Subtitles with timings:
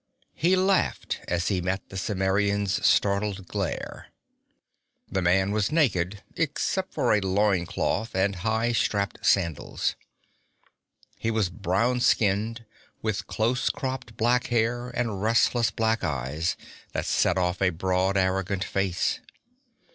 [0.33, 4.07] He laughed as he met the Cimmerian's startled glare.
[5.07, 9.95] This man was naked except for a loin cloth and high strapped sandals.
[11.19, 12.65] He was brown skinned,
[13.03, 16.57] with close cropped black hair and restless black eyes
[16.93, 19.19] that set off a broad, arrogant face.